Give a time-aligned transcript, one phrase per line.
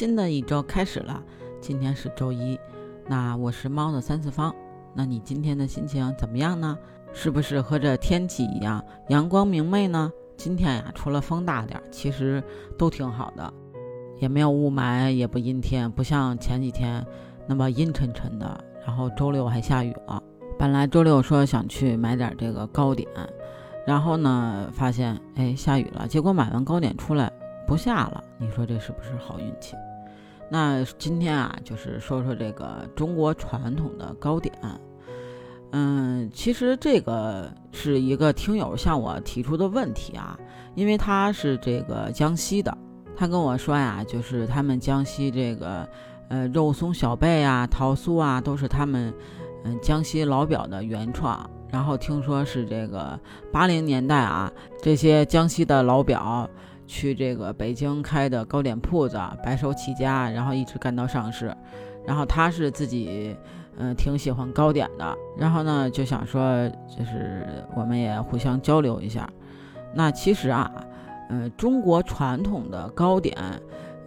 [0.00, 1.22] 新的一周开始了，
[1.60, 2.58] 今天是周一，
[3.06, 4.50] 那我是猫的三次方。
[4.94, 6.78] 那你今天的心情怎么样呢？
[7.12, 10.10] 是不是和这天气一样阳光明媚呢？
[10.38, 12.42] 今天呀，除了风大点，其实
[12.78, 13.52] 都挺好的，
[14.18, 17.06] 也没有雾霾，也不阴天，不像前几天
[17.46, 18.58] 那么阴沉沉的。
[18.86, 20.22] 然后周六还下雨了，
[20.58, 23.06] 本来周六说想去买点这个糕点，
[23.86, 27.30] 然后呢，发现哎下雨了，结果买完糕点出来。
[27.66, 29.76] 不下了，你说这是不是好运气？
[30.50, 34.52] 那今天啊，就是说说这个中国传统的糕点。
[35.70, 40.36] 嗯，其实这个是一个听友向我提出的问题啊，
[40.74, 42.76] 因为他是这个江西的，
[43.16, 45.88] 他跟我说呀，就是他们江西这个
[46.28, 49.14] 呃肉松小贝啊、桃酥啊，都是他们
[49.62, 51.48] 嗯江西老表的原创。
[51.70, 53.16] 然后听说是这个
[53.52, 56.50] 八零年代啊，这些江西的老表。
[56.90, 61.56] 去这个北京开的糕点铺子，白手起家，然后一直干到上市。
[62.04, 63.36] 然后他是自己，
[63.76, 65.16] 嗯，挺喜欢糕点的。
[65.38, 69.30] 然后呢，就想说，就是我们也互相交流一下。
[69.94, 70.68] 那其实啊，
[71.28, 73.36] 嗯，中国传统的糕点，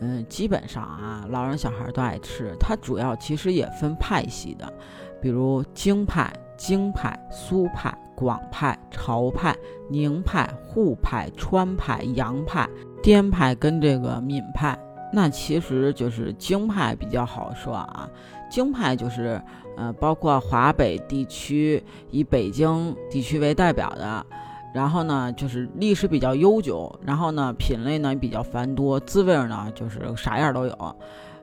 [0.00, 2.52] 嗯，基本上啊，老人小孩都爱吃。
[2.58, 4.72] 它主要其实也分派系的，
[5.20, 6.32] 比如京派。
[6.64, 9.52] 京派、苏派、广派、潮派、
[9.90, 12.68] 宁派、沪派、川派、洋派、
[13.02, 14.78] 滇派跟这个闽派，
[15.12, 18.08] 那其实就是京派比较好说啊。
[18.48, 19.42] 京派就是
[19.76, 21.82] 呃，包括华北地区
[22.12, 24.24] 以北京地区为代表的，
[24.72, 30.96] 然后呢就是历史比较悠久，然后呢品类呢比较繁多，滋味呢就是啥样都有，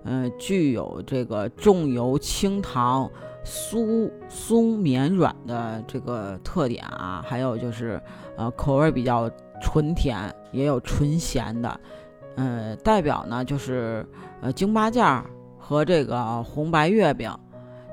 [0.06, 3.12] 嗯，具有这个重油轻糖。
[3.50, 8.00] 酥松绵软的这个特点啊，还有就是，
[8.38, 9.28] 呃，口味比较
[9.60, 11.80] 纯甜，也有纯咸的，
[12.36, 14.08] 呃，代表呢就是
[14.40, 15.04] 呃京八件
[15.58, 17.36] 和这个红白月饼。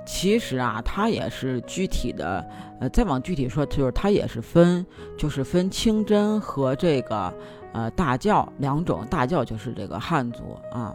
[0.05, 2.47] 其实啊，它也是具体的，
[2.79, 4.87] 呃，再往具体说，就是它也是分，
[5.17, 7.35] 就是分清真和这个
[7.73, 9.05] 呃大教两种。
[9.11, 10.95] 大教就是这个汉族啊。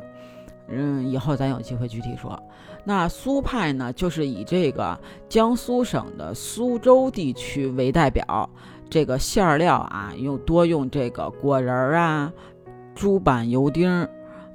[0.72, 2.42] 嗯，以后咱有机会具体说。
[2.84, 4.98] 那苏派呢，就是以这个
[5.30, 8.50] 江苏省的苏州地区为代表，
[8.90, 12.34] 这个馅料啊，用多用这个果仁儿啊、
[12.96, 14.08] 猪板油丁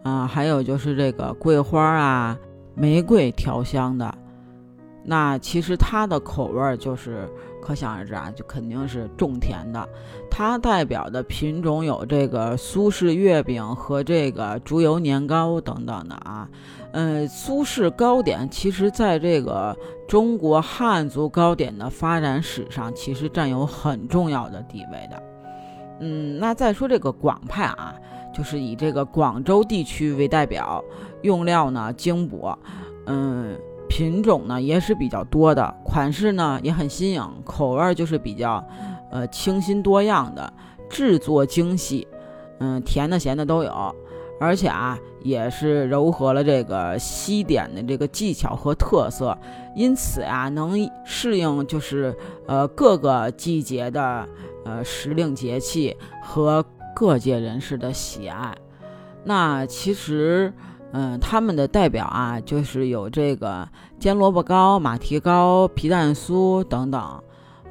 [0.02, 2.38] 啊，还有就是这个桂花啊、
[2.74, 4.12] 玫瑰调香的。
[5.04, 7.28] 那其实它的口味就是
[7.66, 9.88] 可想而知啊，就肯定是种田的。
[10.30, 16.48] 它代表的品种有这个苏式月饼和这个猪油年糕等等的啊。
[16.92, 19.76] 嗯，苏式糕点其实在这个
[20.06, 25.20] 中国汉族糕点的发展史上，其实占有很重要的地位的。
[25.98, 27.96] 嗯，那再说这个广派啊，
[28.32, 30.84] 就是以这个广州地区为代表，
[31.22, 32.56] 用料呢精补，
[33.06, 33.58] 嗯。
[33.96, 38.62] 品种呢也是比较多的，款式呢也很新颖，口味就是比较，
[39.10, 40.52] 呃清新多样的，
[40.90, 42.06] 制作精细，
[42.60, 43.96] 嗯，甜的咸的都有，
[44.38, 49.34] 而且啊也是糅合了这个西点的这个技巧和特色，
[49.74, 50.74] 因此啊能
[51.06, 52.14] 适应就是
[52.46, 54.28] 呃各个季节的
[54.66, 56.62] 呃时令节气和
[56.94, 58.54] 各界人士的喜爱。
[59.24, 60.52] 那其实。
[60.92, 67.00] 嗯，他们的代表啊，就是有这个煎萝卜糕、马蹄糕、皮蛋酥等等，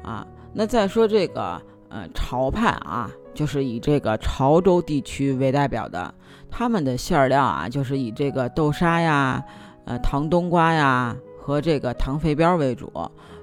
[0.02, 6.14] 啊，那再说这个，呃，潮派啊，就是以这个潮州地区为代表的，
[6.50, 9.42] 他们的馅料啊，就是以这个豆沙呀、
[9.86, 12.92] 呃，糖冬瓜呀和这个糖肥膘为主，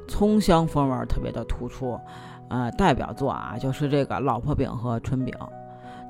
[0.08, 2.00] 葱香风味特别的突出，
[2.50, 5.34] 呃，代表作啊，就是这个老婆饼和春饼。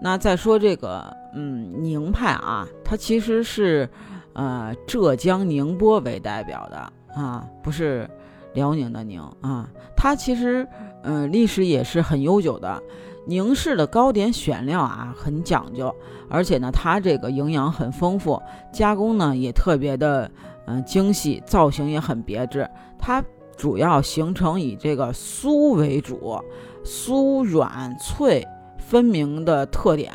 [0.04, 3.90] 那再说这个，嗯，宁派啊，它其实是，
[4.34, 8.10] 呃，浙江宁波为代表的啊，不是
[8.54, 9.70] 辽宁的宁啊。
[9.96, 10.68] 它其实，
[11.04, 12.84] 嗯，历史也是很悠久的。
[13.26, 15.96] 宁式的糕点选料啊很讲究，
[16.30, 18.42] 而且呢，它这个营养很丰富，
[18.74, 20.30] 加工呢也特别的，
[20.66, 22.70] 嗯，精细，造型也很别致。
[23.00, 23.24] 它
[23.56, 26.38] 主要形成以这个酥为主，
[26.84, 28.46] 酥软脆。
[28.94, 30.14] 分明的特点，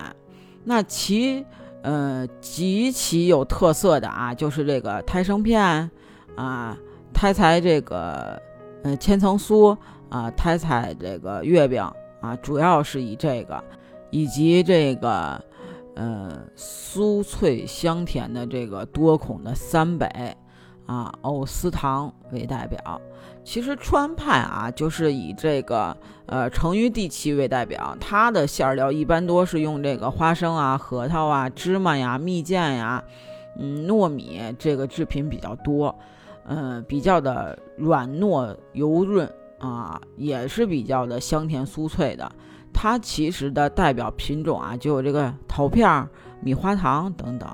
[0.62, 1.44] 那其
[1.82, 5.90] 呃极其有特色的啊，就是这个胎生片
[6.36, 6.78] 啊，
[7.12, 8.40] 胎财这个
[8.84, 9.76] 呃千层酥
[10.08, 11.82] 啊，胎财这个月饼
[12.20, 13.60] 啊，主要是以这个
[14.10, 15.42] 以及这个
[15.96, 20.08] 呃酥脆香甜的这个多孔的三北
[20.88, 23.00] 啊藕丝糖为代表。
[23.44, 25.96] 其实川派啊，就是以这个
[26.26, 33.02] 呃成渝地区为代表，它的馅料一般多是用这个花生啊、核桃啊、芝麻呀、蜜饯呀，
[33.58, 35.94] 嗯，糯米这个制品比较多，
[36.46, 42.30] 嗯，比较的软糯油润啊，也是比较的香甜酥脆的。
[42.70, 46.06] 它其实的代表品种啊，就有这个桃片、
[46.40, 47.48] 米花糖等等。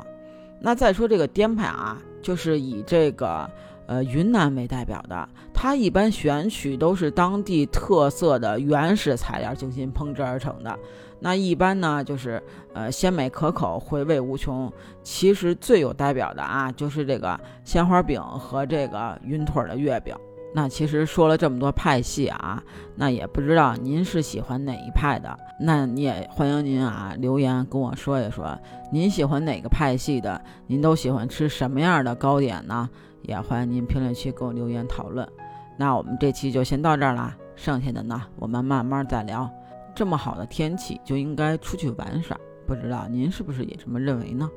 [0.60, 3.49] 那再说这个滇派啊，就是以这个
[3.87, 10.76] 呃云南为代表的，它一般选取都是当地特色的原始材料精心烹制而成的。
[11.21, 12.43] 那一般呢，就是
[12.73, 14.73] 呃鲜美可口，回味无穷。
[15.03, 20.17] 其实最有代表的啊，就是这个鲜花饼和这个云腿的月饼。
[20.56, 22.62] 那其实说了这么多派系啊，
[22.94, 25.36] 那也不知道您是喜欢哪一派的？
[25.60, 28.56] 那你也欢迎您啊留言跟我说一说，
[28.92, 30.40] 您喜欢哪个派系的？
[30.68, 32.88] 您都喜欢吃什么样的糕点呢？
[33.22, 35.28] 也欢迎您评论区给我留言讨论。
[35.76, 39.50] 那我们这期就先到这儿啦，剩下的呢我们慢慢再聊。
[39.92, 44.48] 这么好的天气就应该出去玩耍，不知道您是不是也这么认为呢？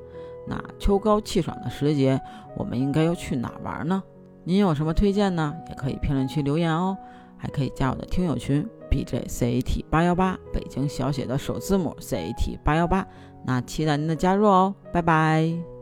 [0.48, 2.22] 那秋高气爽的时节，
[2.56, 4.04] 我们应该要去哪玩呢？
[4.48, 5.54] 您有什么推荐呢？
[5.68, 6.98] 也可以评论区留言哦，
[7.36, 13.06] 还可以加我的听友群 B J C A T 八幺八，北京小写的首字母 C A T 八幺八，
[13.46, 15.77] 那期待您的加入哦，拜拜。